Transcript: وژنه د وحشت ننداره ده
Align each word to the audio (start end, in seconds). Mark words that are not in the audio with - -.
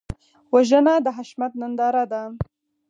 وژنه 0.53 0.93
د 1.03 1.05
وحشت 1.07 1.39
ننداره 1.61 2.03
ده 2.11 2.21